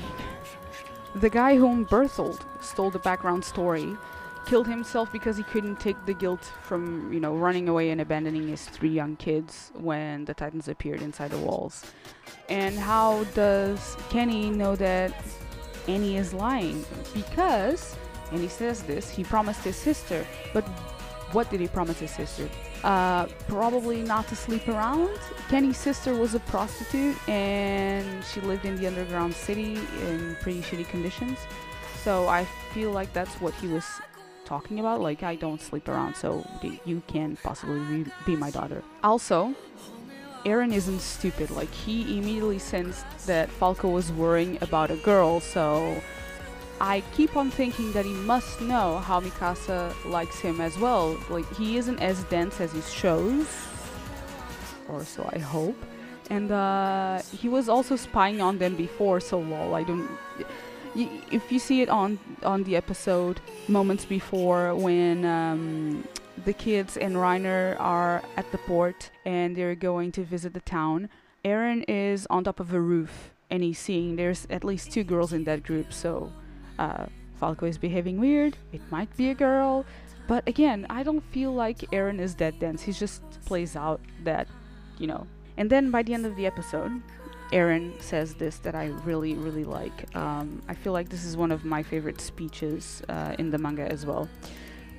The 1.16 1.30
guy 1.30 1.56
whom 1.56 1.86
Bertholdt 1.86 2.42
stole 2.62 2.92
the 2.92 3.00
background 3.00 3.44
story 3.44 3.98
killed 4.46 4.68
himself 4.68 5.12
because 5.12 5.36
he 5.36 5.44
couldn't 5.44 5.80
take 5.80 5.98
the 6.06 6.14
guilt 6.14 6.52
from, 6.62 7.12
you 7.12 7.20
know, 7.20 7.36
running 7.36 7.68
away 7.68 7.90
and 7.90 8.00
abandoning 8.00 8.48
his 8.48 8.66
three 8.66 8.90
young 8.90 9.16
kids 9.18 9.72
when 9.76 10.26
the 10.26 10.34
Titans 10.34 10.68
appeared 10.68 11.02
inside 11.02 11.32
the 11.32 11.38
walls. 11.38 11.86
And 12.48 12.78
how 12.78 13.26
does 13.36 13.98
Kenny 14.10 14.50
know 14.50 14.76
that 14.78 15.14
Annie 15.88 16.16
is 16.16 16.34
lying? 16.34 16.86
Because, 17.14 17.96
and 18.32 18.40
he 18.40 18.48
says 18.48 18.84
this, 18.84 19.10
he 19.10 19.24
promised 19.24 19.64
his 19.64 19.76
sister, 19.76 20.26
but 20.54 20.64
what 21.34 21.50
did 21.50 21.60
he 21.60 21.68
promise 21.68 22.00
his 22.00 22.12
sister? 22.12 22.48
Uh, 22.84 23.26
probably 23.48 24.02
not 24.04 24.28
to 24.28 24.36
sleep 24.36 24.68
around. 24.68 25.10
Kenny's 25.50 25.78
sister 25.78 26.16
was 26.16 26.36
a 26.36 26.40
prostitute 26.42 27.18
and 27.28 28.24
she 28.24 28.40
lived 28.42 28.66
in 28.66 28.76
the 28.78 28.88
underground 28.88 29.34
city 29.34 29.80
in 30.08 30.38
pretty 30.42 30.62
shitty 30.62 30.88
conditions. 30.88 31.40
So 32.04 32.28
I 32.28 32.46
feel 32.74 32.92
like 32.92 33.12
that's 33.14 33.34
what 33.42 33.54
he 33.56 33.68
was 33.68 33.86
talking 34.46 34.80
about. 34.80 35.02
Like, 35.02 35.24
I 35.24 35.36
don't 35.36 35.62
sleep 35.62 35.90
around, 35.90 36.16
so 36.16 36.48
you 36.86 37.02
can't 37.08 37.42
possibly 37.44 38.06
be 38.26 38.36
my 38.36 38.50
daughter. 38.50 38.82
Also, 39.04 39.54
Eren 40.46 40.74
isn't 40.74 41.02
stupid. 41.02 41.50
Like, 41.50 41.72
he 41.74 42.18
immediately 42.18 42.60
sensed 42.60 43.06
that 43.26 43.50
Falco 43.50 43.90
was 43.90 44.12
worrying 44.12 44.58
about 44.62 44.90
a 44.90 44.96
girl, 44.98 45.42
so 45.42 46.02
I 46.80 47.02
keep 47.16 47.36
on 47.36 47.50
thinking 47.50 47.92
that 47.94 48.06
he 48.06 48.14
must 48.14 48.62
know 48.62 49.00
how 49.00 49.20
Mikasa 49.20 49.94
likes 50.06 50.40
him 50.40 50.62
as 50.62 50.78
well. 50.78 51.18
Like, 51.30 51.52
he 51.56 51.78
isn't 51.78 52.00
as 52.00 52.24
dense 52.26 52.62
as 52.62 52.72
he 52.72 52.82
shows, 52.82 53.48
or 54.88 55.04
so 55.04 55.28
I 55.34 55.40
hope. 55.40 55.78
And 56.30 56.52
uh, 56.52 57.22
he 57.32 57.50
was 57.50 57.70
also 57.70 57.96
spying 57.96 58.42
on 58.42 58.58
them 58.58 58.76
before, 58.76 59.20
so 59.20 59.40
lol. 59.40 59.74
I 59.74 59.84
don't. 59.84 60.08
if 60.96 61.52
you 61.52 61.60
see 61.60 61.82
it 61.82 61.90
on 61.90 62.20
on 62.44 62.64
the 62.64 62.76
episode 62.76 63.40
moments 63.68 64.06
before 64.06 64.76
when 64.76 65.26
um, 65.26 66.08
the 66.44 66.54
kids 66.54 66.98
and 66.98 67.16
Reiner 67.16 67.80
are 67.80 68.22
at 68.36 68.52
the 68.52 68.58
port 68.60 69.10
and 69.26 69.56
they're 69.56 69.76
going 69.76 70.12
to 70.14 70.24
visit 70.24 70.54
the 70.54 70.60
town, 70.60 71.10
Eren 71.46 71.86
is 71.88 72.28
on 72.30 72.44
top 72.44 72.60
of 72.60 72.74
a 72.74 72.82
roof 72.82 73.32
and 73.50 73.64
he's 73.64 73.80
seeing 73.80 74.18
there's 74.18 74.46
at 74.50 74.64
least 74.64 74.92
two 74.92 75.04
girls 75.04 75.32
in 75.32 75.46
that 75.46 75.64
group, 75.64 75.94
so 75.94 76.32
uh, 76.80 77.06
Falco 77.40 77.66
is 77.66 77.78
behaving 77.78 78.20
weird. 78.20 78.58
It 78.72 78.82
might 78.90 79.16
be 79.16 79.30
a 79.30 79.36
girl. 79.36 79.86
But 80.28 80.48
again, 80.48 80.86
I 80.90 81.04
don't 81.04 81.24
feel 81.32 81.54
like 81.54 81.80
Eren 81.92 82.20
is 82.20 82.36
that 82.36 82.60
dense. 82.60 82.82
He 82.82 82.92
just 82.92 83.22
plays 83.46 83.76
out 83.76 84.02
that, 84.24 84.48
you 84.98 85.08
know. 85.08 85.26
And 85.56 85.70
then 85.70 85.90
by 85.90 86.04
the 86.04 86.14
end 86.14 86.26
of 86.26 86.36
the 86.36 86.46
episode, 86.46 87.02
Eren 87.52 88.00
says 88.02 88.36
this 88.36 88.58
that 88.60 88.76
I 88.76 88.88
really, 89.06 89.36
really 89.36 89.64
like. 89.64 90.16
Um, 90.16 90.62
I 90.68 90.74
feel 90.74 90.94
like 90.94 91.10
this 91.10 91.24
is 91.24 91.38
one 91.38 91.52
of 91.52 91.64
my 91.64 91.82
favorite 91.82 92.20
speeches 92.20 93.02
uh, 93.08 93.36
in 93.40 93.52
the 93.52 93.58
manga 93.58 93.90
as 93.90 94.06
well. 94.06 94.28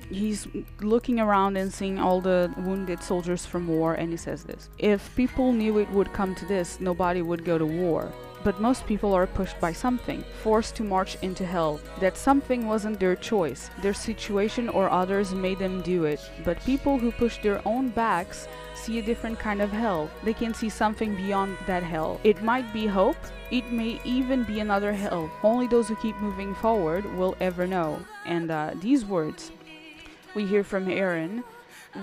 He's 0.09 0.47
looking 0.81 1.19
around 1.19 1.57
and 1.57 1.71
seeing 1.71 1.99
all 1.99 2.19
the 2.19 2.51
wounded 2.57 3.03
soldiers 3.03 3.45
from 3.45 3.67
war, 3.67 3.93
and 3.93 4.09
he 4.09 4.17
says 4.17 4.43
this 4.43 4.69
If 4.79 5.15
people 5.15 5.53
knew 5.53 5.77
it 5.77 5.89
would 5.91 6.11
come 6.13 6.33
to 6.35 6.45
this, 6.45 6.79
nobody 6.79 7.21
would 7.21 7.45
go 7.45 7.59
to 7.59 7.65
war. 7.65 8.11
But 8.43 8.61
most 8.61 8.85
people 8.87 9.13
are 9.13 9.27
pushed 9.27 9.59
by 9.59 9.73
something, 9.73 10.23
forced 10.41 10.75
to 10.77 10.83
march 10.83 11.17
into 11.21 11.45
hell. 11.45 11.79
That 11.99 12.17
something 12.17 12.67
wasn't 12.67 12.99
their 12.99 13.15
choice, 13.15 13.69
their 13.81 13.93
situation 13.93 14.69
or 14.69 14.89
others 14.89 15.33
made 15.33 15.59
them 15.59 15.81
do 15.81 16.05
it. 16.05 16.21
But 16.45 16.63
people 16.65 16.97
who 16.97 17.11
push 17.11 17.37
their 17.41 17.61
own 17.67 17.89
backs 17.89 18.47
see 18.75 18.99
a 18.99 19.03
different 19.03 19.39
kind 19.39 19.61
of 19.61 19.71
hell. 19.71 20.09
They 20.23 20.33
can 20.33 20.53
see 20.53 20.69
something 20.69 21.15
beyond 21.15 21.57
that 21.67 21.83
hell. 21.83 22.19
It 22.23 22.41
might 22.41 22.71
be 22.73 22.87
hope, 22.87 23.17
it 23.51 23.71
may 23.71 23.99
even 24.05 24.43
be 24.43 24.59
another 24.59 24.93
hell. 24.93 25.29
Only 25.43 25.67
those 25.67 25.87
who 25.87 25.95
keep 25.97 26.15
moving 26.17 26.55
forward 26.55 27.05
will 27.17 27.35
ever 27.39 27.67
know. 27.67 27.99
And 28.25 28.49
uh, 28.51 28.71
these 28.79 29.05
words 29.05 29.51
we 30.35 30.45
hear 30.45 30.63
from 30.63 30.85
Eren, 30.85 31.43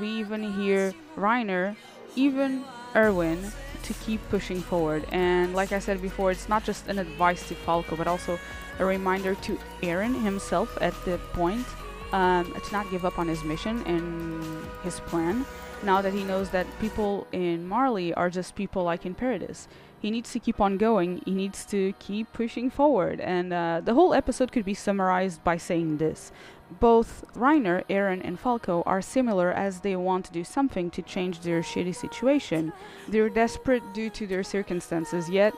we 0.00 0.08
even 0.08 0.52
hear 0.52 0.92
Reiner, 1.16 1.76
even 2.16 2.64
Erwin, 2.94 3.52
to 3.82 3.94
keep 3.94 4.20
pushing 4.28 4.60
forward. 4.60 5.04
And 5.12 5.54
like 5.54 5.72
I 5.72 5.78
said 5.78 6.02
before, 6.02 6.30
it's 6.30 6.48
not 6.48 6.64
just 6.64 6.88
an 6.88 6.98
advice 6.98 7.48
to 7.48 7.54
Falco, 7.54 7.96
but 7.96 8.06
also 8.06 8.38
a 8.78 8.84
reminder 8.84 9.34
to 9.34 9.58
Eren 9.82 10.22
himself 10.22 10.76
at 10.80 10.94
the 11.04 11.18
point 11.32 11.66
um, 12.12 12.52
to 12.52 12.72
not 12.72 12.90
give 12.90 13.04
up 13.04 13.18
on 13.18 13.28
his 13.28 13.42
mission 13.44 13.82
and 13.86 14.42
his 14.82 15.00
plan. 15.00 15.44
Now 15.82 16.00
that 16.02 16.12
he 16.12 16.24
knows 16.24 16.50
that 16.50 16.66
people 16.80 17.26
in 17.32 17.66
Marley 17.66 18.12
are 18.14 18.30
just 18.30 18.54
people 18.54 18.82
like 18.82 19.04
in 19.04 19.14
Paradis, 19.14 19.68
he 20.00 20.10
needs 20.10 20.32
to 20.32 20.38
keep 20.38 20.60
on 20.60 20.78
going. 20.78 21.22
He 21.24 21.32
needs 21.32 21.64
to 21.66 21.92
keep 21.98 22.32
pushing 22.32 22.70
forward. 22.70 23.20
And 23.20 23.52
uh, 23.52 23.80
the 23.84 23.94
whole 23.94 24.14
episode 24.14 24.52
could 24.52 24.64
be 24.64 24.74
summarized 24.74 25.42
by 25.42 25.56
saying 25.56 25.98
this. 25.98 26.32
Both 26.68 27.24
Reiner, 27.34 27.84
Eren, 27.88 28.20
and 28.24 28.38
Falco 28.38 28.82
are 28.86 29.00
similar 29.00 29.52
as 29.52 29.80
they 29.80 29.94
want 29.94 30.24
to 30.26 30.32
do 30.32 30.42
something 30.42 30.90
to 30.90 31.02
change 31.02 31.40
their 31.40 31.60
shitty 31.60 31.94
situation. 31.94 32.72
They're 33.08 33.28
desperate 33.28 33.82
due 33.94 34.10
to 34.10 34.26
their 34.26 34.42
circumstances, 34.42 35.30
yet 35.30 35.54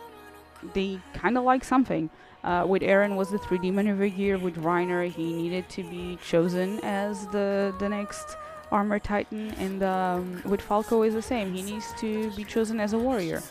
they 0.74 1.00
kind 1.14 1.38
of 1.38 1.44
like 1.44 1.64
something. 1.64 2.10
Uh, 2.44 2.64
with 2.68 2.82
Eren 2.82 3.16
was 3.16 3.30
the 3.30 3.38
3D 3.38 3.72
maneuver. 3.72 4.38
With 4.38 4.56
Reiner, 4.56 5.10
he 5.10 5.32
needed 5.32 5.68
to 5.70 5.82
be 5.82 6.18
chosen 6.24 6.78
as 6.80 7.26
the 7.28 7.74
the 7.78 7.88
next 7.88 8.36
armor 8.70 8.98
titan, 8.98 9.50
and 9.58 9.82
um, 9.82 10.42
with 10.44 10.60
Falco 10.60 11.02
is 11.02 11.14
the 11.14 11.22
same. 11.22 11.52
He 11.52 11.62
needs 11.62 11.92
to 12.00 12.30
be 12.32 12.44
chosen 12.44 12.80
as 12.80 12.92
a 12.92 12.98
warrior. 12.98 13.42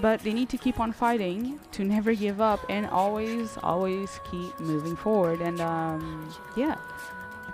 But 0.00 0.20
they 0.20 0.32
need 0.32 0.48
to 0.50 0.58
keep 0.58 0.78
on 0.78 0.92
fighting 0.92 1.58
to 1.72 1.84
never 1.84 2.14
give 2.14 2.40
up 2.40 2.60
and 2.68 2.86
always, 2.86 3.58
always 3.62 4.20
keep 4.30 4.58
moving 4.60 4.96
forward. 4.96 5.40
And 5.40 5.60
um, 5.60 6.32
yeah, 6.56 6.76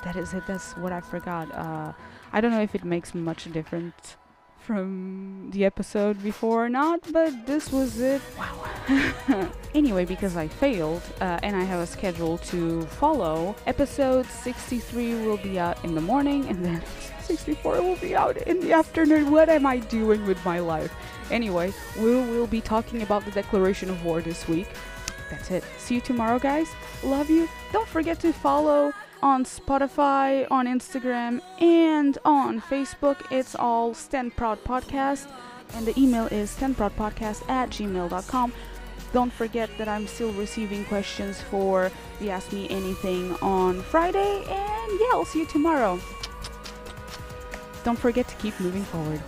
that 0.05 0.17
is 0.17 0.35
it. 0.35 0.47
That's 0.47 0.77
what 0.77 0.93
I 0.93 1.01
forgot. 1.01 1.51
Uh, 1.53 1.93
I 2.33 2.41
don't 2.41 2.51
know 2.51 2.61
if 2.61 2.75
it 2.75 2.85
makes 2.85 3.15
much 3.15 3.51
difference 3.53 4.17
from 4.65 5.51
the 5.53 5.65
episode 5.65 6.23
before 6.23 6.65
or 6.65 6.69
not, 6.69 7.01
but 7.13 7.47
this 7.47 7.71
was 7.71 8.01
it. 8.01 8.23
Wow. 8.39 9.51
anyway, 9.75 10.05
because 10.07 10.37
I 10.37 10.49
failed 10.49 11.03
uh, 11.21 11.39
and 11.43 11.55
I 11.55 11.65
have 11.65 11.81
a 11.81 11.87
schedule 11.87 12.39
to 12.39 12.83
follow, 12.87 13.55
episode 13.67 14.27
63 14.27 15.27
will 15.27 15.37
be 15.37 15.59
out 15.59 15.85
in 15.85 15.95
the 15.95 16.01
morning 16.01 16.49
and 16.49 16.65
then 16.65 16.83
64 17.21 17.83
will 17.83 17.97
be 17.97 18.17
out 18.17 18.37
in 18.39 18.61
the 18.61 18.73
afternoon. 18.73 19.31
What 19.31 19.49
am 19.51 19.67
I 19.67 19.79
doing 19.79 20.25
with 20.27 20.43
my 20.45 20.61
life? 20.61 20.93
Anyway, 21.31 21.73
we 21.97 22.15
will 22.15 22.47
be 22.47 22.61
talking 22.61 23.03
about 23.03 23.25
the 23.25 23.31
declaration 23.31 23.91
of 23.91 24.05
war 24.05 24.21
this 24.21 24.47
week. 24.49 24.69
That's 25.31 25.51
it. 25.51 25.65
See 25.79 25.97
you 25.97 26.01
tomorrow, 26.01 26.39
guys. 26.39 26.69
Love 27.03 27.31
you. 27.31 27.49
Don't 27.73 27.89
forget 27.89 28.21
to 28.21 28.33
follow 28.33 28.93
on 29.23 29.45
Spotify, 29.45 30.47
on 30.51 30.67
Instagram, 30.67 31.41
and 31.61 32.19
on 32.25 32.61
Facebook. 32.61 33.17
It's 33.31 33.55
all 33.55 33.95
Stand 33.95 34.37
Proud 34.37 34.63
Podcast, 34.65 35.27
and 35.75 35.87
the 35.87 35.99
email 35.99 36.27
is 36.27 36.55
standproudpodcast 36.55 37.49
at 37.49 37.71
gmail.com. 37.71 38.53
Don't 39.13 39.33
forget 39.33 39.71
that 39.79 39.89
I'm 39.89 40.07
still 40.07 40.33
receiving 40.33 40.85
questions 40.85 41.41
for 41.41 41.91
the 42.21 42.31
Ask 42.31 42.53
Me 42.53 42.69
Anything 42.69 43.35
on 43.37 43.81
Friday, 43.81 44.45
and 44.47 45.01
yeah, 45.01 45.13
I'll 45.13 45.25
see 45.25 45.41
you 45.41 45.47
tomorrow. 45.47 45.99
Don't 47.83 47.99
forget 47.99 48.29
to 48.29 48.35
keep 48.37 48.59
moving 48.61 48.83
forward. 48.85 49.23